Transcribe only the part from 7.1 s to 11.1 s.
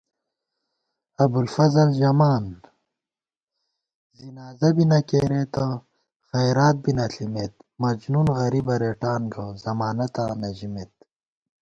ݪِمېت * مجنُون غریبہ رېٹان گہ، ضمانَتاں نہ ژِمېت